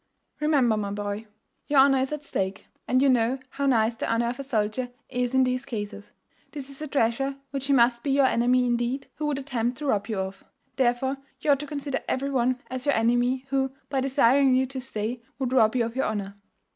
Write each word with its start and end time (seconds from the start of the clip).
Remember, 0.39 0.77
my 0.77 0.89
boy, 0.89 1.27
your 1.67 1.79
honour 1.81 1.99
is 1.99 2.11
at 2.11 2.23
stake; 2.23 2.65
and 2.87 3.03
you 3.03 3.07
know 3.07 3.37
how 3.51 3.67
nice 3.67 3.95
the 3.95 4.11
honour 4.11 4.29
of 4.29 4.39
a 4.39 4.43
soldier 4.43 4.89
is 5.09 5.35
in 5.35 5.43
these 5.43 5.63
cases. 5.63 6.11
This 6.53 6.71
is 6.71 6.81
a 6.81 6.87
treasure 6.87 7.35
which 7.51 7.67
he 7.67 7.73
must 7.73 8.01
be 8.01 8.09
your 8.09 8.25
enemy, 8.25 8.65
indeed, 8.65 9.11
who 9.17 9.27
would 9.27 9.37
attempt 9.37 9.77
to 9.77 9.85
rob 9.85 10.07
you 10.07 10.17
of. 10.17 10.43
Therefore, 10.75 11.17
you 11.39 11.51
ought 11.51 11.59
to 11.59 11.67
consider 11.67 11.99
every 12.07 12.31
one 12.31 12.59
as 12.67 12.87
your 12.87 12.95
enemy 12.95 13.45
who, 13.49 13.73
by 13.89 14.01
desiring 14.01 14.55
you 14.55 14.65
to 14.65 14.81
stay, 14.81 15.21
would 15.37 15.53
rob 15.53 15.75
you 15.75 15.85
of 15.85 15.95
your 15.95 16.05
honour. 16.05 16.35